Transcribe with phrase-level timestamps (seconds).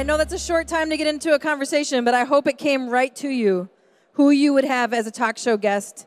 [0.00, 2.56] I know that's a short time to get into a conversation, but I hope it
[2.56, 3.68] came right to you
[4.12, 6.06] who you would have as a talk show guest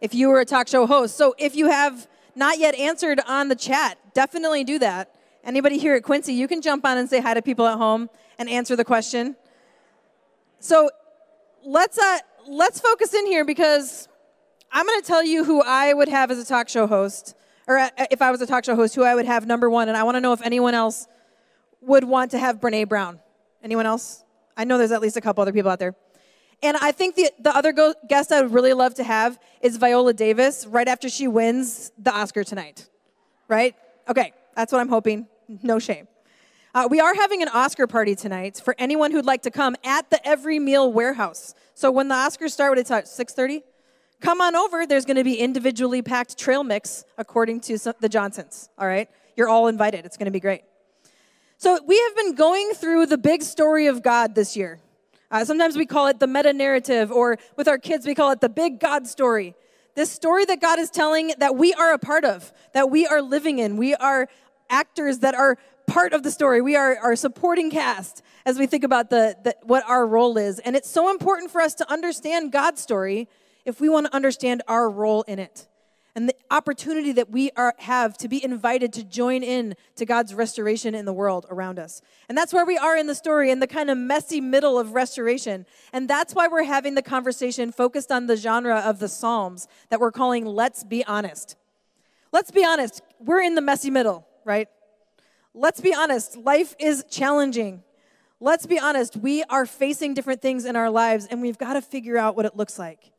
[0.00, 1.18] if you were a talk show host.
[1.18, 5.14] So if you have not yet answered on the chat, definitely do that.
[5.44, 8.08] Anybody here at Quincy, you can jump on and say hi to people at home
[8.38, 9.36] and answer the question.
[10.58, 10.88] So
[11.66, 14.08] let's uh, let's focus in here because
[14.72, 17.34] I'm going to tell you who I would have as a talk show host,
[17.66, 19.88] or uh, if I was a talk show host, who I would have number one,
[19.88, 21.06] and I want to know if anyone else
[21.82, 23.20] would want to have Brene Brown.
[23.64, 24.22] Anyone else?
[24.58, 25.96] I know there's at least a couple other people out there.
[26.62, 29.78] And I think the, the other go- guest I would really love to have is
[29.78, 32.88] Viola Davis right after she wins the Oscar tonight.
[33.48, 33.74] Right?
[34.06, 35.26] Okay, that's what I'm hoping.
[35.62, 36.08] No shame.
[36.74, 40.10] Uh, we are having an Oscar party tonight for anyone who'd like to come at
[40.10, 41.54] the Every Meal Warehouse.
[41.74, 43.62] So when the Oscars start, what it's at 6:30.
[44.20, 44.86] Come on over.
[44.86, 48.70] There's going to be individually packed trail mix according to the Johnsons.
[48.78, 50.04] All right, you're all invited.
[50.04, 50.62] It's going to be great.
[51.64, 54.80] So we have been going through the big story of God this year.
[55.30, 58.42] Uh, sometimes we call it the meta narrative, or with our kids, we call it
[58.42, 59.54] the big God story.
[59.94, 63.22] This story that God is telling that we are a part of, that we are
[63.22, 63.78] living in.
[63.78, 64.28] We are
[64.68, 65.56] actors that are
[65.86, 66.60] part of the story.
[66.60, 70.58] We are our supporting cast as we think about the, the, what our role is.
[70.58, 73.26] And it's so important for us to understand God's story
[73.64, 75.66] if we want to understand our role in it
[76.16, 80.32] and the opportunity that we are, have to be invited to join in to God's
[80.32, 82.00] restoration in the world around us.
[82.28, 84.92] And that's where we are in the story, in the kind of messy middle of
[84.92, 85.66] restoration.
[85.92, 89.98] And that's why we're having the conversation focused on the genre of the Psalms that
[89.98, 91.56] we're calling Let's Be Honest.
[92.30, 94.68] Let's be honest, we're in the messy middle, right?
[95.52, 97.82] Let's be honest, life is challenging.
[98.40, 101.82] Let's be honest, we are facing different things in our lives, and we've got to
[101.82, 103.12] figure out what it looks like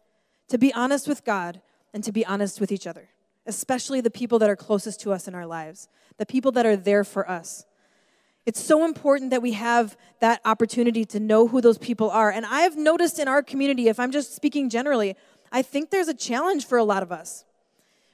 [0.49, 1.61] to be honest with God
[1.95, 3.07] and to be honest with each other,
[3.47, 6.75] especially the people that are closest to us in our lives, the people that are
[6.75, 7.65] there for us.
[8.45, 12.29] It's so important that we have that opportunity to know who those people are.
[12.29, 15.15] And I've noticed in our community, if I'm just speaking generally,
[15.53, 17.45] I think there's a challenge for a lot of us.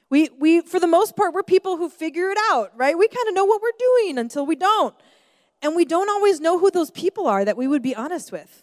[0.08, 2.96] We, we for the most part, we're people who figure it out, right?
[2.96, 4.94] We kind of know what we're doing until we don't.
[5.60, 8.62] And we don't always know who those people are that we would be honest with.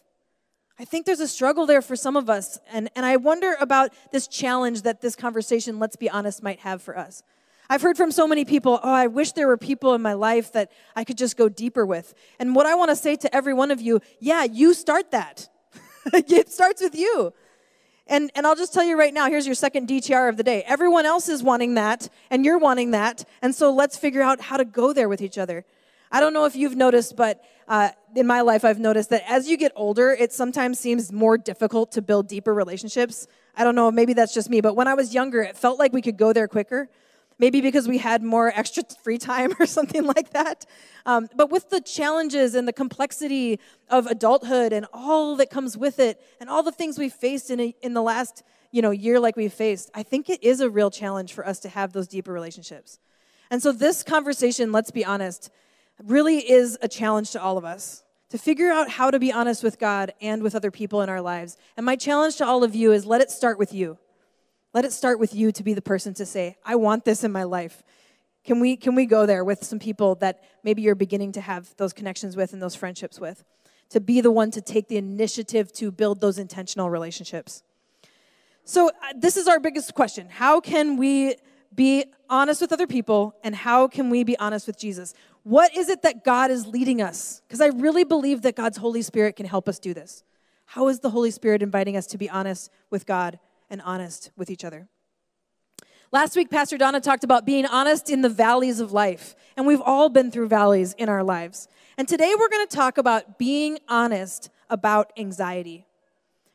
[0.79, 2.57] I think there's a struggle there for some of us.
[2.71, 6.81] And, and I wonder about this challenge that this conversation, let's be honest, might have
[6.81, 7.21] for us.
[7.69, 10.53] I've heard from so many people, oh, I wish there were people in my life
[10.53, 12.15] that I could just go deeper with.
[12.39, 15.49] And what I want to say to every one of you, yeah, you start that.
[16.13, 17.33] it starts with you.
[18.07, 20.63] And, and I'll just tell you right now here's your second DTR of the day.
[20.65, 23.25] Everyone else is wanting that, and you're wanting that.
[23.41, 25.65] And so let's figure out how to go there with each other.
[26.11, 29.47] I don't know if you've noticed, but uh, in my life, I've noticed that as
[29.47, 33.27] you get older, it sometimes seems more difficult to build deeper relationships.
[33.55, 35.93] I don't know, maybe that's just me, but when I was younger, it felt like
[35.93, 36.89] we could go there quicker.
[37.37, 40.65] Maybe because we had more extra free time or something like that.
[41.05, 45.99] Um, but with the challenges and the complexity of adulthood and all that comes with
[45.99, 49.19] it, and all the things we've faced in, a, in the last you know, year
[49.19, 52.07] like we've faced, I think it is a real challenge for us to have those
[52.07, 52.99] deeper relationships.
[53.49, 55.49] And so, this conversation, let's be honest,
[56.03, 59.63] really is a challenge to all of us to figure out how to be honest
[59.63, 61.57] with God and with other people in our lives.
[61.75, 63.97] And my challenge to all of you is let it start with you.
[64.73, 67.31] Let it start with you to be the person to say, I want this in
[67.31, 67.81] my life.
[68.45, 71.75] Can we, can we go there with some people that maybe you're beginning to have
[71.77, 73.43] those connections with and those friendships with?
[73.89, 77.63] To be the one to take the initiative to build those intentional relationships.
[78.63, 81.35] So, uh, this is our biggest question How can we
[81.73, 85.13] be honest with other people and how can we be honest with Jesus?
[85.43, 87.41] What is it that God is leading us?
[87.47, 90.23] Because I really believe that God's Holy Spirit can help us do this.
[90.65, 94.49] How is the Holy Spirit inviting us to be honest with God and honest with
[94.49, 94.87] each other?
[96.11, 99.81] Last week, Pastor Donna talked about being honest in the valleys of life, and we've
[99.81, 101.67] all been through valleys in our lives.
[101.99, 105.85] And today we're going to talk about being honest about anxiety.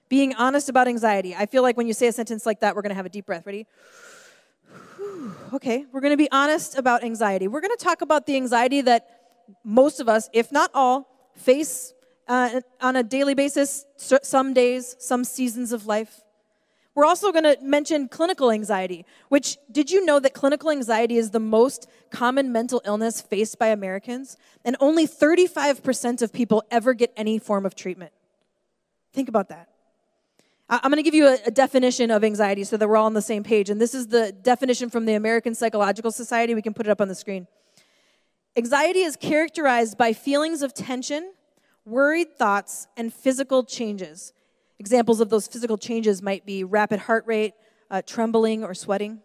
[0.09, 1.37] Being honest about anxiety.
[1.37, 3.11] I feel like when you say a sentence like that, we're going to have a
[3.11, 3.47] deep breath.
[3.47, 3.67] Ready?
[5.55, 7.49] okay, we're going to be honest about anxiety.
[7.49, 9.09] We're going to talk about the anxiety that
[9.63, 11.93] most of us, if not all, face
[12.29, 16.21] uh, on a daily basis, some days, some seasons of life.
[16.95, 21.31] We're also going to mention clinical anxiety, which did you know that clinical anxiety is
[21.31, 24.37] the most common mental illness faced by Americans?
[24.65, 28.13] And only 35% of people ever get any form of treatment.
[29.13, 29.69] Think about that.
[30.69, 33.21] I'm going to give you a, definition of anxiety so that we're all on the
[33.21, 33.69] same page.
[33.69, 36.55] And this is the definition from the American Psychological Society.
[36.55, 37.47] We can put it up on the screen.
[38.57, 41.35] Anxiety is characterized by feelings of tension,
[41.85, 44.33] worried thoughts, and physical changes.
[44.79, 47.53] Examples of those physical changes might be rapid heart rate,
[47.91, 49.21] uh, trembling, or sweating.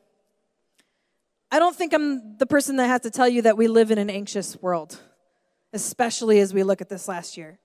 [1.51, 3.97] I don't think I'm the person that has to tell you that we live in
[3.97, 4.99] an anxious world.
[5.71, 7.59] especially as we look at this last year.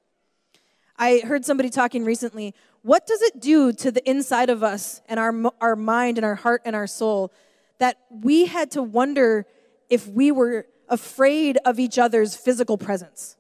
[0.99, 2.55] I heard somebody talking recently.
[2.85, 6.35] What does it do to the inside of us and our, our mind and our
[6.35, 7.33] heart and our soul
[7.79, 9.47] that we had to wonder
[9.89, 13.39] if we were afraid of each other's physical presence?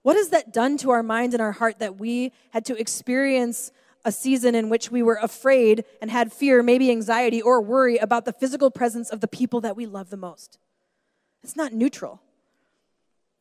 [0.00, 3.72] What has that done to our mind and our heart that we had to experience
[4.06, 8.24] a season in which we were afraid and had fear, maybe anxiety or worry about
[8.24, 10.58] the physical presence of the people that we love the most?
[11.42, 12.22] It's not neutral.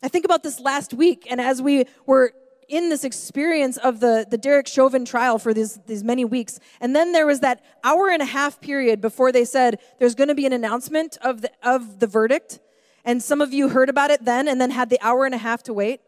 [0.03, 2.33] I think about this last week, and as we were
[2.71, 6.57] in this experience of the, the Derek Chauvin trial for these, these many weeks.
[6.79, 10.29] And then there was that hour and a half period before they said there's going
[10.29, 12.59] to be an announcement of the, of the verdict.
[13.03, 15.37] And some of you heard about it then and then had the hour and a
[15.37, 15.99] half to wait.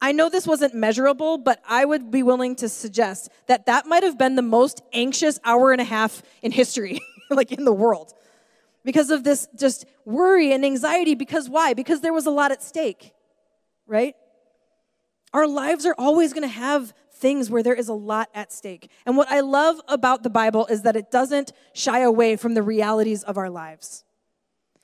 [0.00, 4.02] I know this wasn't measurable, but I would be willing to suggest that that might
[4.02, 7.00] have been the most anxious hour and a half in history,
[7.30, 8.12] like in the world.
[8.84, 11.14] Because of this just worry and anxiety.
[11.14, 11.74] Because why?
[11.74, 13.12] Because there was a lot at stake,
[13.86, 14.16] right?
[15.32, 18.90] Our lives are always going to have things where there is a lot at stake.
[19.06, 22.62] And what I love about the Bible is that it doesn't shy away from the
[22.62, 24.04] realities of our lives.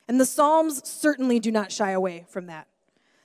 [0.07, 2.69] And the Psalms certainly do not shy away from that.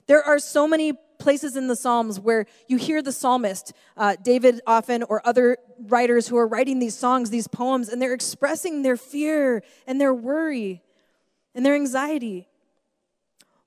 [0.08, 4.60] There are so many places in the Psalms where you hear the psalmist, uh, David
[4.68, 8.98] often, or other writers who are writing these songs, these poems, and they're expressing their
[8.98, 10.81] fear and their worry
[11.56, 12.50] and their anxiety.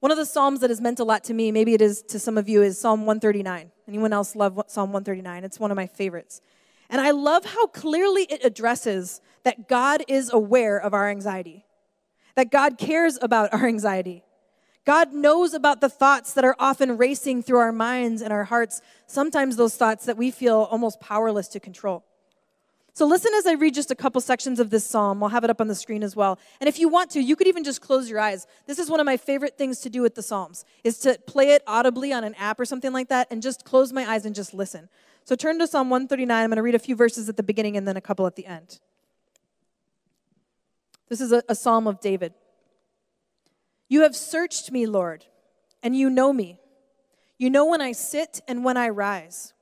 [0.01, 2.19] One of the Psalms that has meant a lot to me, maybe it is to
[2.19, 3.71] some of you, is Psalm 139.
[3.89, 5.43] Anyone else love Psalm 139?
[5.43, 6.43] It's one of my favorites.
[6.91, 11.65] And I love how clearly it addresses that God is aware of our anxiety,
[12.35, 14.23] that God cares about our anxiety.
[14.85, 18.83] God knows about the thoughts that are often racing through our minds and our hearts,
[19.07, 22.05] sometimes those thoughts that we feel almost powerless to control.
[22.97, 25.23] So listen as I read just a couple sections of this psalm.
[25.23, 26.39] I'll have it up on the screen as well.
[26.63, 28.47] And if you want to, you could even just close your eyes.
[28.65, 31.51] This is one of my favorite things to do with the psalms is to play
[31.51, 34.35] it audibly on an app or something like that and just close my eyes and
[34.35, 34.89] just listen.
[35.25, 36.43] So turn to Psalm 139.
[36.43, 38.35] I'm going to read a few verses at the beginning and then a couple at
[38.35, 38.81] the end.
[41.11, 42.33] This is a, a psalm of David.
[43.91, 45.27] You have searched me, Lord,
[45.83, 46.61] and you know me.
[47.37, 49.53] You know when I sit and when I rise.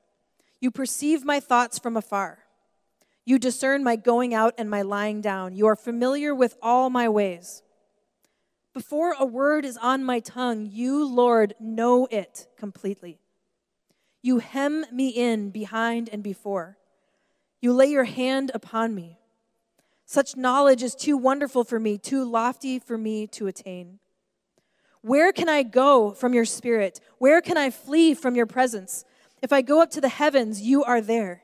[0.60, 2.43] You perceive my thoughts from afar.
[3.24, 5.54] You discern my going out and my lying down.
[5.54, 7.62] You are familiar with all my ways.
[8.74, 13.20] Before a word is on my tongue, you, Lord, know it completely.
[14.20, 16.76] You hem me in behind and before.
[17.60, 19.18] You lay your hand upon me.
[20.06, 24.00] Such knowledge is too wonderful for me, too lofty for me to attain.
[25.00, 27.00] Where can I go from your spirit?
[27.18, 29.04] Where can I flee from your presence?
[29.40, 31.43] If I go up to the heavens, you are there.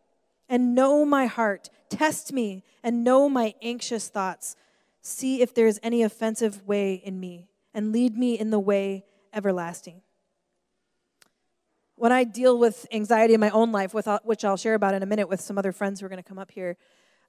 [0.51, 1.69] and know my heart.
[1.89, 4.57] Test me and know my anxious thoughts.
[5.01, 9.05] See if there is any offensive way in me, and lead me in the way
[9.33, 10.01] everlasting.
[11.95, 15.05] When I deal with anxiety in my own life, which I'll share about in a
[15.05, 16.75] minute with some other friends who are going to come up here,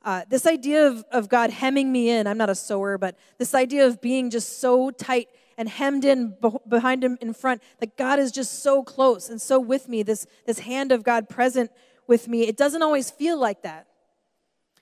[0.05, 3.55] uh, this idea of, of God hemming me in, I'm not a sewer, but this
[3.55, 6.35] idea of being just so tight and hemmed in
[6.67, 10.27] behind him in front, that God is just so close and so with me, this,
[10.45, 11.71] this hand of God present
[12.07, 12.43] with me.
[12.43, 13.87] It doesn't always feel like that.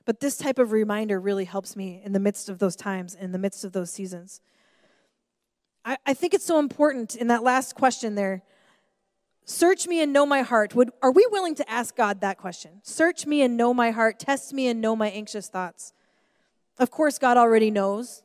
[0.04, 3.32] But this type of reminder really helps me in the midst of those times, in
[3.32, 4.40] the midst of those seasons.
[5.84, 8.42] I, I think it's so important in that last question there.
[9.44, 10.74] Search me and know my heart.
[10.74, 12.80] Would, are we willing to ask God that question?
[12.82, 14.18] Search me and know my heart.
[14.18, 15.92] Test me and know my anxious thoughts.
[16.78, 18.22] Of course, God already knows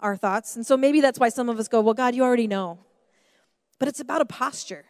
[0.00, 0.56] our thoughts.
[0.56, 2.78] And so maybe that's why some of us go, Well, God, you already know.
[3.78, 4.84] But it's about a posture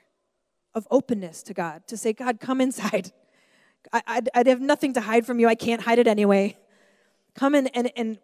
[0.74, 3.12] of openness to God, to say, God, come inside.
[3.92, 5.48] I, I'd, I'd have nothing to hide from you.
[5.48, 6.56] I can't hide it anyway.
[7.34, 8.18] Come in and, and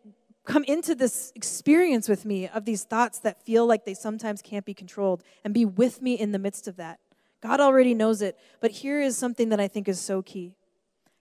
[0.45, 4.64] come into this experience with me of these thoughts that feel like they sometimes can't
[4.64, 7.00] be controlled and be with me in the midst of that.
[7.40, 10.55] God already knows it, but here is something that I think is so key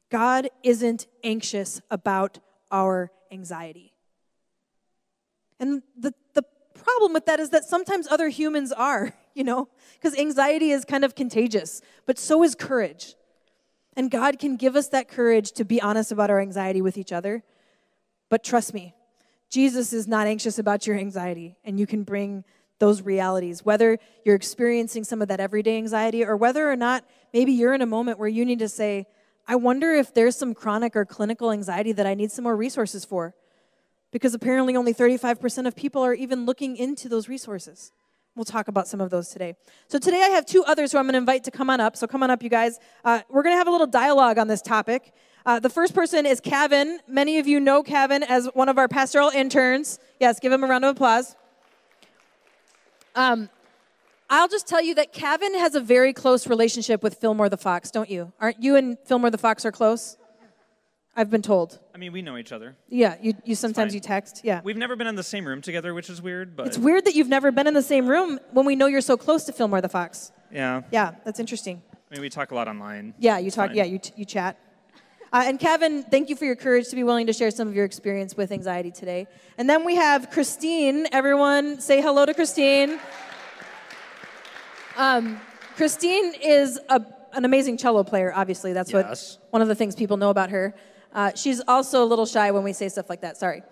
[0.10, 2.40] God isn't anxious about
[2.72, 3.94] our anxiety.
[5.60, 6.44] And the, the
[6.88, 11.03] problem with that is that sometimes other humans are, you know, because anxiety is kind
[11.03, 13.15] of contagious, but so is courage.
[13.96, 17.12] And God can give us that courage to be honest about our anxiety with each
[17.12, 17.44] other.
[18.29, 18.94] But trust me,
[19.50, 22.44] Jesus is not anxious about your anxiety, and you can bring
[22.79, 27.03] those realities, whether you're experiencing some of that everyday anxiety or whether or not
[27.34, 29.08] maybe you're in a moment where you need to say,
[29.48, 33.03] I wonder if there's some chronic or clinical anxiety that I need some more resources
[33.03, 33.34] for.
[34.12, 37.92] Because apparently only 35% of people are even looking into those resources.
[38.36, 39.56] We'll talk about some of those today.
[39.88, 41.98] So today I have two others who I'm going to invite to come on up.
[41.98, 42.80] So come on up, you guys.
[43.04, 45.12] Uh, we're going to have a little dialogue on this topic.
[45.44, 47.00] Uh, the first person is Kevin.
[47.08, 49.98] Many of you know Kevin as one of our pastoral interns.
[50.20, 51.36] Yes, give him a round of applause.
[53.16, 53.50] Um,
[54.30, 57.90] I'll just tell you that Kevin has a very close relationship with Fillmore the Fox,
[57.90, 58.34] don't you?
[58.40, 60.18] Aren't you and Fillmore the Fox are close?
[61.20, 61.80] I've been told.
[61.96, 62.76] I mean, we know each other.
[62.90, 64.42] Yeah, you, you sometimes you text.
[64.44, 64.62] Yeah.
[64.64, 67.16] We've never been in the same room together, which is weird, but It's weird that
[67.16, 69.82] you've never been in the same room when we know you're so close to Fillmore
[69.82, 70.32] the Fox.
[70.52, 70.84] yeah.
[70.92, 71.82] Yeah, that's interesting.
[72.12, 73.16] I mean, we talk a lot online.
[73.18, 73.70] Yeah, you It's talk.
[73.70, 73.76] fine.
[73.76, 74.60] Yeah, you, you chat.
[75.34, 77.76] Uh, and Kevin, thank you for your courage to be willing to share some of
[77.76, 79.26] your experience with anxiety today.
[79.58, 81.08] And then we have Christine.
[81.12, 83.00] Everyone, say hello to Christine.
[84.96, 85.42] Um,
[85.76, 87.02] Christine is a,
[87.34, 88.32] an amazing cello player.
[88.36, 89.38] Obviously, that's Yes.
[89.40, 90.74] what one of the things people know about her.
[91.14, 93.38] Uh, she's also a little shy when we say stuff like that.
[93.38, 93.64] Sorry.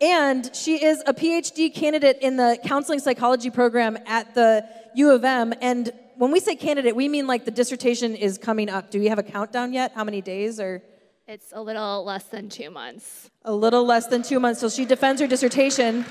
[0.00, 5.24] And she is a PhD candidate in the counseling psychology program at the U of
[5.24, 5.52] M.
[5.60, 8.90] And when we say candidate, we mean like the dissertation is coming up.
[8.90, 9.92] Do we have a countdown yet?
[9.94, 10.82] How many days or
[11.26, 13.30] It's a little less than two months.
[13.44, 14.60] a little less than two months?
[14.60, 16.04] So she defends her dissertation.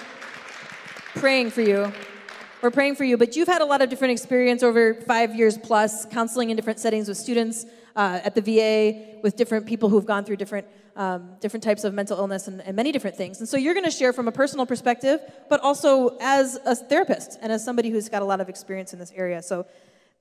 [1.16, 1.92] Praying for you.
[2.62, 3.18] We're praying for you.
[3.18, 6.80] But you've had a lot of different experience over five years plus, counseling in different
[6.80, 7.66] settings with students
[7.98, 11.94] uh, at the VA, with different people who've gone through different um, different types of
[11.94, 13.40] mental illness and, and many different things.
[13.40, 17.38] And so you're going to share from a personal perspective, but also as a therapist
[17.42, 19.44] and as somebody who's got a lot of experience in this area.
[19.44, 19.68] So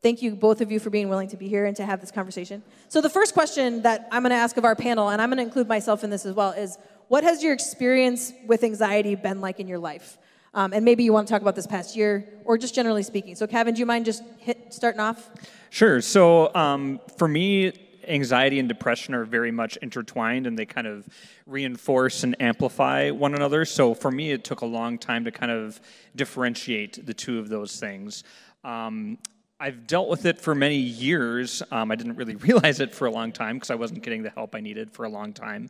[0.02, 2.10] thank you, both of you, for being willing to be here and to have this
[2.10, 2.62] conversation.
[2.88, 5.38] So the first question that I'm going to ask of our panel, and I'm going
[5.38, 6.76] to include myself in this as well, is
[7.08, 10.18] what has your experience with anxiety been like in your life?
[10.56, 13.36] Um, and maybe you want to talk about this past year, or just generally speaking.
[13.36, 15.30] So, Kevin, do you mind just hit, starting off?
[15.68, 16.00] Sure.
[16.00, 17.74] So um, for me,
[18.08, 21.06] anxiety and depression are very much intertwined and they kind of
[21.44, 23.66] reinforce and amplify one another.
[23.66, 25.78] So for me, it took a long time to kind of
[26.14, 28.24] differentiate the two of those things.
[28.64, 29.18] Um,
[29.60, 31.62] I've dealt with it for many years.
[31.70, 34.30] Um, I didn't really realize it for a long time because I wasn't getting the
[34.30, 35.68] help I needed for a long time.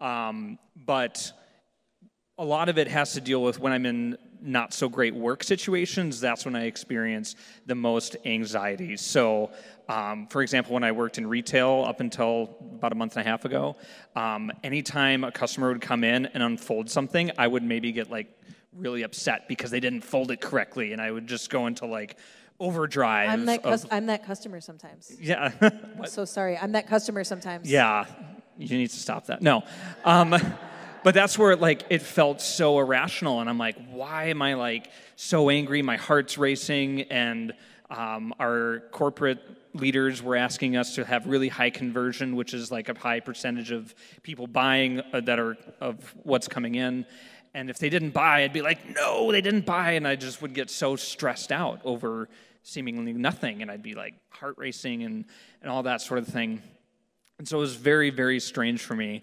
[0.00, 1.32] Um, but
[2.38, 5.42] a lot of it has to deal with when I'm in not so great work
[5.42, 6.20] situations.
[6.20, 7.34] That's when I experience
[7.66, 8.96] the most anxiety.
[8.96, 9.50] So,
[9.88, 13.30] um, for example, when I worked in retail up until about a month and a
[13.30, 13.76] half ago,
[14.14, 18.38] um, anytime a customer would come in and unfold something, I would maybe get like
[18.76, 22.18] really upset because they didn't fold it correctly, and I would just go into like
[22.60, 23.30] overdrive.
[23.30, 25.10] I'm that, of- cus- I'm that customer sometimes.
[25.20, 25.52] yeah.
[25.60, 26.58] I'm so sorry.
[26.58, 27.70] I'm that customer sometimes.
[27.70, 28.04] Yeah,
[28.58, 29.40] you need to stop that.
[29.40, 29.64] No,
[30.04, 30.32] um,
[31.04, 34.90] but that's where like it felt so irrational, and I'm like, why am I like
[35.16, 35.82] so angry?
[35.82, 37.52] My heart's racing, and
[37.90, 39.38] um, our corporate
[39.74, 43.70] leaders were asking us to have really high conversion, which is like a high percentage
[43.70, 47.04] of people buying uh, that are of what's coming in.
[47.52, 50.40] And if they didn't buy, I'd be like, no, they didn't buy, and I just
[50.42, 52.28] would get so stressed out over
[52.62, 55.26] seemingly nothing, and I'd be like heart racing and
[55.60, 56.62] and all that sort of thing.
[57.38, 59.22] And so it was very, very strange for me.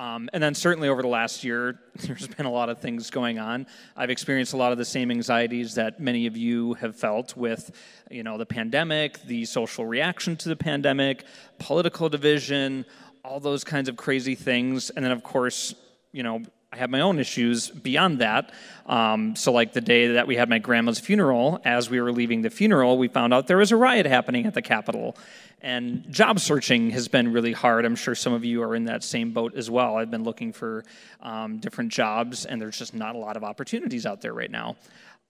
[0.00, 3.38] Um, and then certainly over the last year, there's been a lot of things going
[3.38, 3.66] on.
[3.94, 7.70] I've experienced a lot of the same anxieties that many of you have felt with,
[8.10, 11.24] you know, the pandemic, the social reaction to the pandemic,
[11.58, 12.86] political division,
[13.22, 14.88] all those kinds of crazy things.
[14.88, 15.74] And then, of course,
[16.12, 18.52] you know, I have my own issues beyond that.
[18.86, 22.42] Um, so, like the day that we had my grandma's funeral, as we were leaving
[22.42, 25.16] the funeral, we found out there was a riot happening at the Capitol.
[25.62, 27.84] And job searching has been really hard.
[27.84, 29.96] I'm sure some of you are in that same boat as well.
[29.96, 30.84] I've been looking for
[31.20, 34.76] um, different jobs, and there's just not a lot of opportunities out there right now.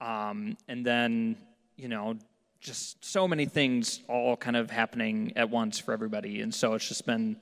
[0.01, 1.37] Um, and then,
[1.77, 2.17] you know,
[2.61, 6.43] just so many things all kind of happening at once for everybody.
[6.43, 7.39] And so it's just been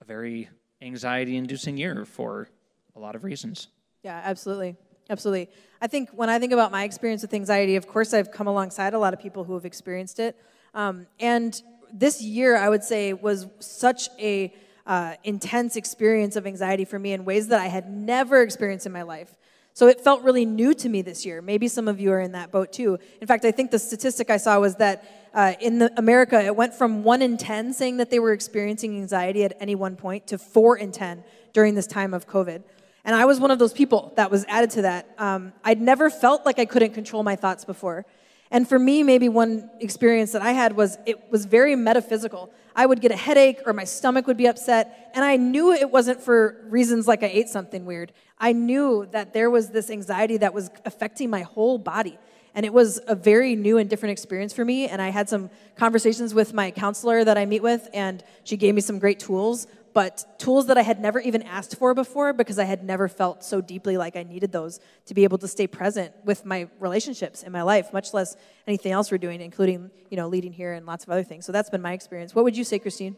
[0.00, 0.48] a very
[0.80, 2.48] anxiety inducing year for
[2.96, 3.68] a lot of reasons.
[4.02, 4.76] Yeah, absolutely.
[5.10, 5.48] Absolutely.
[5.80, 8.94] I think when I think about my experience with anxiety, of course, I've come alongside
[8.94, 10.36] a lot of people who have experienced it.
[10.74, 11.60] Um, and
[11.92, 14.54] this year, I would say, was such a
[14.86, 18.92] uh, intense experience of anxiety for me in ways that I had never experienced in
[18.92, 19.34] my life.
[19.74, 21.40] So it felt really new to me this year.
[21.40, 22.98] Maybe some of you are in that boat too.
[23.20, 26.54] In fact, I think the statistic I saw was that uh, in the, America, it
[26.54, 30.26] went from one in 10 saying that they were experiencing anxiety at any one point
[30.26, 32.62] to four in 10 during this time of COVID.
[33.04, 35.08] And I was one of those people that was added to that.
[35.18, 38.06] Um, I'd never felt like I couldn't control my thoughts before.
[38.52, 42.52] And for me, maybe one experience that I had was it was very metaphysical.
[42.76, 45.90] I would get a headache or my stomach would be upset, and I knew it
[45.90, 48.12] wasn't for reasons like I ate something weird.
[48.38, 52.18] I knew that there was this anxiety that was affecting my whole body.
[52.54, 54.86] And it was a very new and different experience for me.
[54.86, 58.74] And I had some conversations with my counselor that I meet with, and she gave
[58.74, 62.58] me some great tools, but tools that I had never even asked for before because
[62.58, 65.66] I had never felt so deeply like I needed those to be able to stay
[65.66, 70.16] present with my relationships in my life, much less anything else we're doing, including, you
[70.16, 71.44] know, leading here and lots of other things.
[71.46, 72.34] So that's been my experience.
[72.34, 73.16] What would you say, Christine?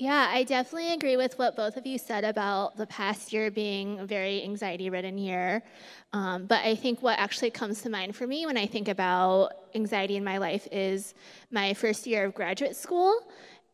[0.00, 3.98] Yeah, I definitely agree with what both of you said about the past year being
[3.98, 5.64] a very anxiety ridden year.
[6.12, 9.50] Um, but I think what actually comes to mind for me when I think about
[9.74, 11.14] anxiety in my life is
[11.50, 13.28] my first year of graduate school.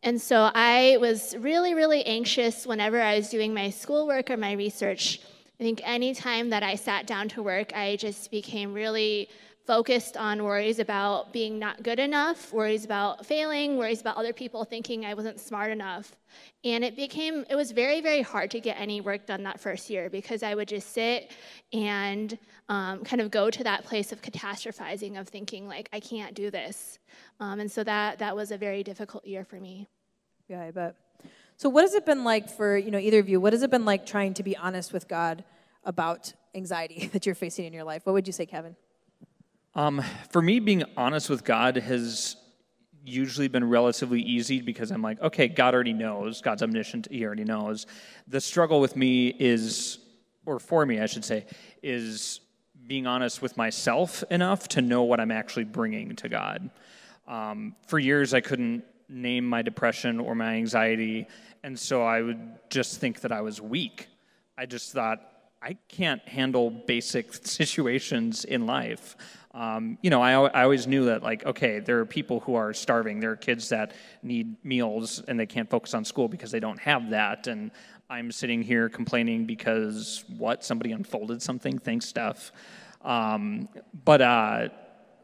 [0.05, 4.51] And so I was really, really anxious whenever I was doing my schoolwork or my
[4.51, 5.19] research.
[5.59, 9.29] I think anytime that I sat down to work, I just became really
[9.65, 14.63] focused on worries about being not good enough, worries about failing, worries about other people
[14.63, 16.15] thinking I wasn't smart enough.
[16.63, 19.89] And it became, it was very, very hard to get any work done that first
[19.89, 21.31] year because I would just sit
[21.73, 22.37] and
[22.69, 26.51] um, kind of go to that place of catastrophizing, of thinking, like, I can't do
[26.51, 26.99] this.
[27.39, 29.87] Um, and so that, that was a very difficult year for me.
[30.47, 30.95] Yeah, I bet.
[31.57, 33.39] So, what has it been like for you know either of you?
[33.39, 35.43] What has it been like trying to be honest with God
[35.83, 38.05] about anxiety that you're facing in your life?
[38.05, 38.75] What would you say, Kevin?
[39.73, 42.37] Um, for me, being honest with God has
[43.03, 46.41] usually been relatively easy because I'm like, okay, God already knows.
[46.41, 47.07] God's omniscient.
[47.11, 47.85] He already knows.
[48.27, 49.99] The struggle with me is,
[50.45, 51.45] or for me, I should say,
[51.83, 52.39] is
[52.87, 56.69] being honest with myself enough to know what I'm actually bringing to God.
[57.27, 61.27] Um, for years, I couldn't name my depression or my anxiety,
[61.63, 64.07] and so I would just think that I was weak.
[64.57, 65.21] I just thought,
[65.61, 69.17] I can't handle basic situations in life.
[69.55, 72.73] Um, you know, I, I always knew that, like, okay, there are people who are
[72.73, 73.19] starving.
[73.19, 76.79] There are kids that need meals and they can't focus on school because they don't
[76.79, 77.47] have that.
[77.47, 77.71] And
[78.09, 80.63] I'm sitting here complaining because what?
[80.63, 81.79] Somebody unfolded something?
[81.79, 82.51] Thanks, Steph.
[83.01, 83.69] Um,
[84.03, 84.69] but uh,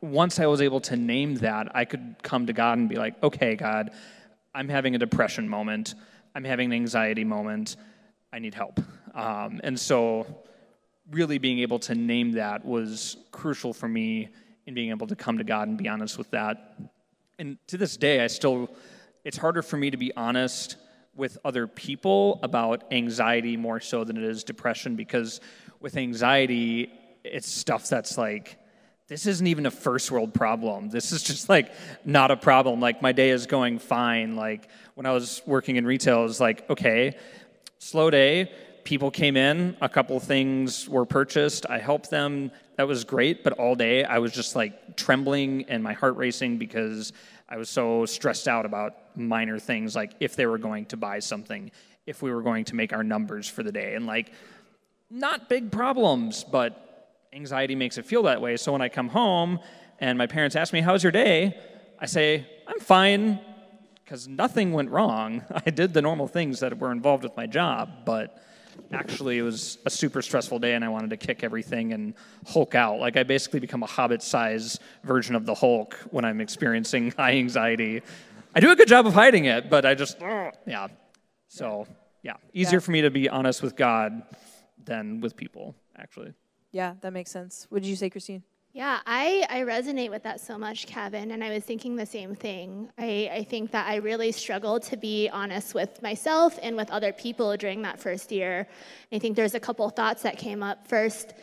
[0.01, 3.21] once I was able to name that, I could come to God and be like,
[3.23, 3.91] okay, God,
[4.53, 5.93] I'm having a depression moment.
[6.33, 7.77] I'm having an anxiety moment.
[8.33, 8.79] I need help.
[9.13, 10.25] Um, and so
[11.11, 14.29] really being able to name that was crucial for me
[14.65, 16.79] in being able to come to God and be honest with that.
[17.37, 18.69] And to this day, I still,
[19.23, 20.77] it's harder for me to be honest
[21.15, 25.41] with other people about anxiety more so than it is depression because
[25.79, 26.91] with anxiety,
[27.23, 28.57] it's stuff that's like,
[29.11, 30.87] this isn't even a first world problem.
[30.87, 31.73] This is just like
[32.05, 32.79] not a problem.
[32.79, 34.37] Like my day is going fine.
[34.37, 37.17] Like when I was working in retail, it was like, okay,
[37.77, 38.49] slow day,
[38.85, 41.65] people came in, a couple things were purchased.
[41.69, 42.51] I helped them.
[42.77, 46.57] That was great, but all day I was just like trembling and my heart racing
[46.57, 47.11] because
[47.49, 51.19] I was so stressed out about minor things like if they were going to buy
[51.19, 51.69] something,
[52.05, 53.95] if we were going to make our numbers for the day.
[53.95, 54.31] And like,
[55.09, 56.90] not big problems, but
[57.33, 58.57] anxiety makes it feel that way.
[58.57, 59.59] So when I come home
[59.99, 61.57] and my parents ask me, How's your day?
[61.99, 63.39] I say, I'm fine
[64.03, 65.43] because nothing went wrong.
[65.65, 68.41] I did the normal things that were involved with my job, but
[68.91, 72.13] actually it was a super stressful day and I wanted to kick everything and
[72.47, 72.99] Hulk out.
[72.99, 77.33] Like I basically become a hobbit size version of the Hulk when I'm experiencing high
[77.33, 78.01] anxiety.
[78.53, 80.17] I do a good job of hiding it, but I just,
[80.67, 80.87] yeah.
[81.47, 81.87] So,
[82.23, 82.79] yeah, easier yeah.
[82.79, 84.23] for me to be honest with God
[84.83, 86.33] than with people, actually.
[86.71, 87.67] Yeah, that makes sense.
[87.69, 88.43] What did you say, Christine?
[88.73, 92.35] Yeah, I, I resonate with that so much, Kevin, and I was thinking the same
[92.35, 92.89] thing.
[92.97, 97.11] I, I think that I really struggled to be honest with myself and with other
[97.11, 98.69] people during that first year.
[99.11, 100.87] I think there's a couple thoughts that came up.
[100.87, 101.33] First,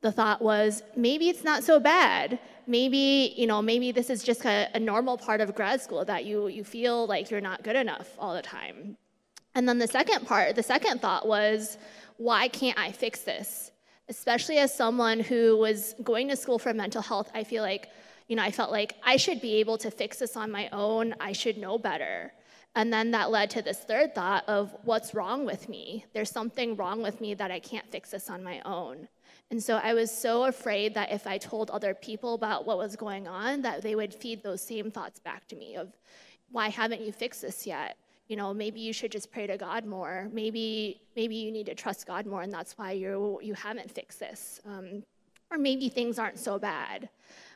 [0.00, 2.38] the thought was maybe it's not so bad.
[2.68, 6.24] Maybe, you know, maybe this is just a, a normal part of grad school that
[6.24, 8.96] you, you feel like you're not good enough all the time.
[9.56, 11.78] And then the second part, the second thought was,
[12.18, 13.72] why can't I fix this?
[14.08, 17.90] Especially as someone who was going to school for mental health, I feel like,
[18.28, 21.14] you know, I felt like I should be able to fix this on my own.
[21.20, 22.32] I should know better.
[22.74, 26.04] And then that led to this third thought of what's wrong with me?
[26.12, 29.08] There's something wrong with me that I can't fix this on my own.
[29.50, 32.96] And so I was so afraid that if I told other people about what was
[32.96, 35.96] going on, that they would feed those same thoughts back to me of,
[36.50, 37.96] why haven't you fixed this yet?
[38.28, 40.28] You know maybe you should just pray to god more.
[40.32, 44.20] Maybe maybe you need to trust god more and that's why you you haven't fixed
[44.20, 44.60] this.
[44.66, 45.02] Um,
[45.50, 47.08] or maybe things aren't so bad.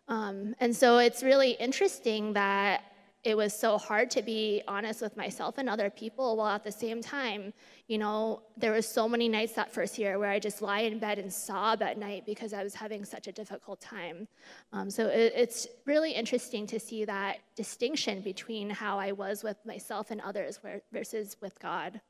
[0.09, 2.83] Um, and so it's really interesting that
[3.22, 6.72] it was so hard to be honest with myself and other people while at the
[6.72, 7.52] same time
[7.87, 10.98] you know there was so many nights that first year where i just lie in
[10.98, 14.26] bed and sob at night because i was having such a difficult time.
[14.72, 19.59] Um, so it, it's really interesting to see that distinction between how i was with
[19.66, 20.59] myself and others
[20.92, 22.00] versus with god.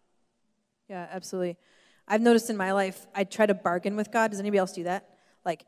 [0.88, 1.56] Yeah absolutely.
[2.06, 4.30] I've noticed in my life i try to bargain with god.
[4.30, 5.08] Does anybody else do that?
[5.44, 5.64] Like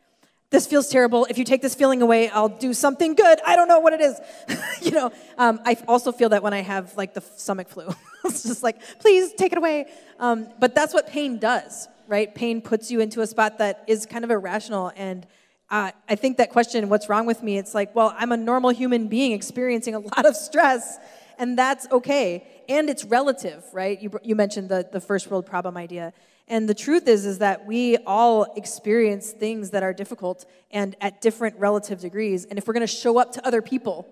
[0.52, 1.24] this feels terrible.
[1.30, 3.40] If you take this feeling away, I'll do something good.
[3.44, 4.20] I don't know what it is.
[4.82, 7.88] you know, um, I also feel that when I have like the stomach flu,
[8.24, 9.86] it's just like, please take it away.
[10.20, 12.32] Um, but that's what pain does, right?
[12.32, 14.92] Pain puts you into a spot that is kind of irrational.
[14.94, 15.26] And
[15.70, 17.56] uh, I think that question, what's wrong with me?
[17.56, 20.98] It's like, well, I'm a normal human being experiencing a lot of stress,
[21.42, 22.46] and that's okay.
[22.68, 24.00] And it's relative, right?
[24.00, 26.12] You, you mentioned the, the first world problem idea.
[26.46, 31.20] And the truth is, is that we all experience things that are difficult and at
[31.20, 32.44] different relative degrees.
[32.44, 34.08] And if we're going to show up to other people,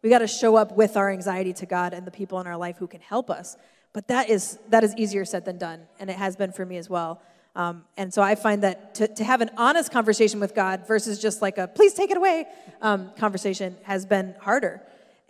[0.00, 2.56] we got to show up with our anxiety to God and the people in our
[2.56, 3.58] life who can help us.
[3.92, 6.78] But that is that is easier said than done, and it has been for me
[6.78, 7.20] as well.
[7.54, 11.18] Um, and so I find that to, to have an honest conversation with God versus
[11.18, 12.46] just like a please take it away
[12.80, 14.80] um, conversation has been harder.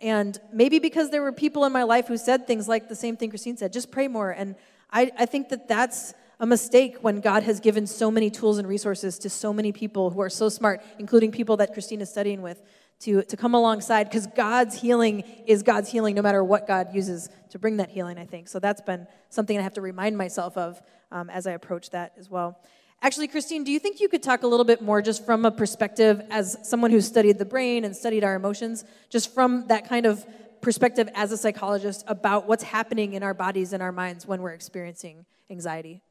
[0.01, 3.15] And maybe because there were people in my life who said things like the same
[3.15, 4.31] thing Christine said, just pray more.
[4.31, 4.55] And
[4.91, 8.67] I, I think that that's a mistake when God has given so many tools and
[8.67, 12.41] resources to so many people who are so smart, including people that Christine is studying
[12.41, 12.63] with,
[13.01, 17.29] to, to come alongside because God's healing is God's healing no matter what God uses
[17.49, 18.47] to bring that healing, I think.
[18.47, 22.13] So that's been something I have to remind myself of um, as I approach that
[22.17, 22.59] as well.
[23.03, 25.49] Actually, Christine, do you think you could talk a little bit more just from a
[25.49, 30.05] perspective as someone who studied the brain and studied our emotions, just from that kind
[30.05, 30.23] of
[30.61, 34.51] perspective as a psychologist about what's happening in our bodies and our minds when we're
[34.51, 36.03] experiencing anxiety?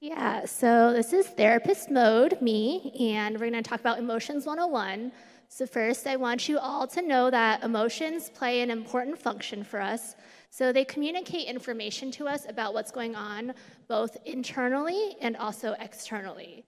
[0.00, 5.10] Yeah, so this is therapist mode, me, and we're going to talk about emotions 101.
[5.48, 9.80] So, first, I want you all to know that emotions play an important function for
[9.80, 10.16] us.
[10.50, 13.54] So, they communicate information to us about what's going on
[13.88, 16.64] both internally and also externally.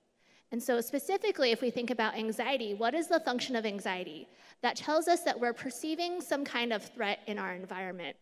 [0.52, 4.28] And so, specifically, if we think about anxiety, what is the function of anxiety?
[4.62, 8.16] That tells us that we're perceiving some kind of threat in our environment.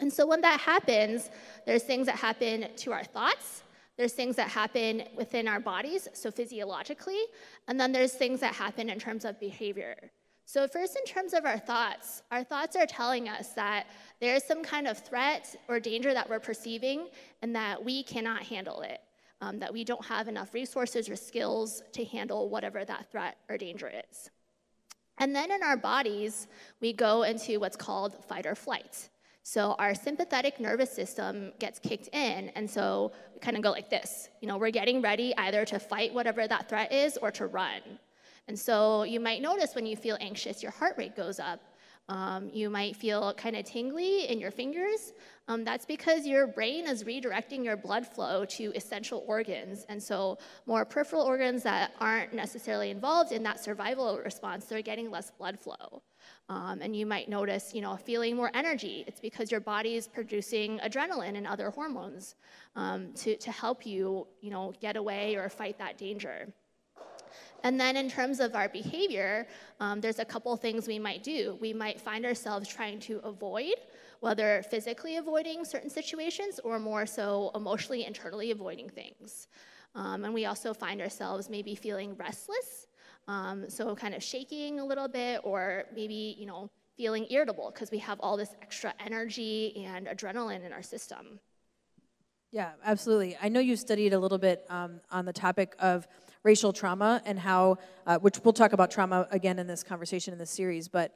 [0.00, 1.30] And so, when that happens,
[1.66, 3.62] there's things that happen to our thoughts,
[3.96, 7.20] there's things that happen within our bodies, so physiologically,
[7.68, 9.96] and then there's things that happen in terms of behavior.
[10.44, 13.86] So, first, in terms of our thoughts, our thoughts are telling us that
[14.20, 17.08] there's some kind of threat or danger that we're perceiving
[17.42, 19.00] and that we cannot handle it,
[19.40, 23.56] um, that we don't have enough resources or skills to handle whatever that threat or
[23.56, 24.30] danger is.
[25.18, 26.48] And then in our bodies,
[26.80, 29.08] we go into what's called fight or flight.
[29.44, 33.90] So our sympathetic nervous system gets kicked in, and so we kind of go like
[33.90, 34.28] this.
[34.40, 37.80] You know, we're getting ready either to fight whatever that threat is or to run.
[38.48, 41.60] And so you might notice when you feel anxious, your heart rate goes up.
[42.08, 45.12] Um, you might feel kind of tingly in your fingers.
[45.48, 49.86] Um, that's because your brain is redirecting your blood flow to essential organs.
[49.88, 55.10] And so, more peripheral organs that aren't necessarily involved in that survival response, they're getting
[55.10, 56.02] less blood flow.
[56.48, 59.04] Um, and you might notice, you know, feeling more energy.
[59.06, 62.34] It's because your body is producing adrenaline and other hormones
[62.76, 66.52] um, to, to help you, you know, get away or fight that danger.
[67.62, 69.46] And then in terms of our behavior,
[69.80, 71.58] um, there's a couple things we might do.
[71.60, 73.74] We might find ourselves trying to avoid,
[74.20, 79.48] whether physically avoiding certain situations or more so emotionally, internally avoiding things.
[79.94, 82.86] Um, and we also find ourselves maybe feeling restless
[83.28, 87.90] um, so kind of shaking a little bit, or maybe you know feeling irritable because
[87.90, 91.40] we have all this extra energy and adrenaline in our system.
[92.50, 93.36] Yeah, absolutely.
[93.40, 96.06] I know you studied a little bit um, on the topic of
[96.42, 100.38] racial trauma and how, uh, which we'll talk about trauma again in this conversation in
[100.38, 101.14] this series, but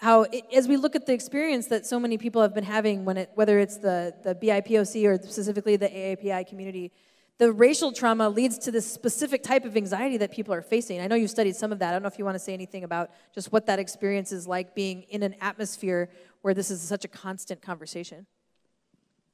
[0.00, 3.04] how it, as we look at the experience that so many people have been having
[3.04, 6.92] when it whether it's the the BIPOC or specifically the AAPI community
[7.38, 11.00] the racial trauma leads to this specific type of anxiety that people are facing.
[11.00, 11.90] I know you studied some of that.
[11.90, 14.48] I don't know if you want to say anything about just what that experience is
[14.48, 16.10] like being in an atmosphere
[16.42, 18.26] where this is such a constant conversation.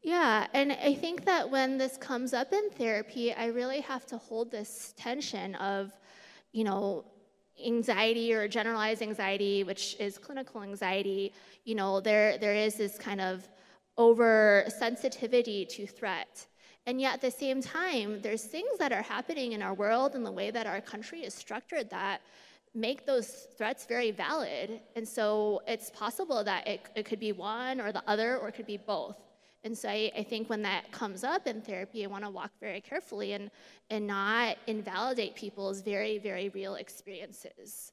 [0.05, 4.19] Yeah, and I think that when this comes up in therapy, I really have to
[4.19, 5.93] hold this tension of,
[6.53, 7.07] you know,
[7.65, 11.33] anxiety or generalized anxiety, which is clinical anxiety.
[11.65, 13.49] You know, there there is this kind of
[13.97, 16.49] over sensitivity to threat.
[16.87, 20.27] And yet, at the same time, there's things that are happening in our world and
[20.27, 22.21] the way that our country is structured that
[22.75, 24.83] make those threats very valid.
[24.97, 28.55] And so it's possible that it, it could be one or the other, or it
[28.55, 29.17] could be both.
[29.65, 32.53] And so I, I think when that comes up in therapy, I want to walk
[32.61, 33.51] very carefully and,
[33.91, 37.93] and not invalidate people's very, very real experiences.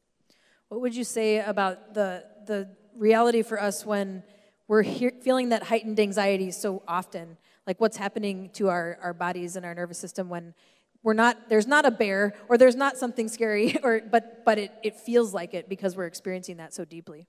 [0.68, 4.24] What would you say about the, the reality for us when
[4.68, 7.38] we're feeling that heightened anxiety so often?
[7.68, 10.54] like what's happening to our, our bodies and our nervous system when
[11.04, 14.72] we're not there's not a bear or there's not something scary or but but it,
[14.84, 17.28] it feels like it because we're experiencing that so deeply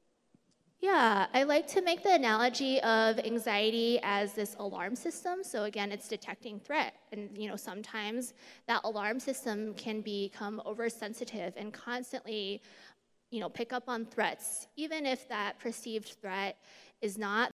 [0.82, 5.44] Yeah, I like to make the analogy of anxiety as this alarm system.
[5.44, 6.94] So again, it's detecting threat.
[7.12, 8.34] And you know, sometimes
[8.66, 12.62] that alarm system can become oversensitive and constantly
[13.30, 16.58] you know, pick up on threats, even if that perceived threat
[17.00, 17.50] is not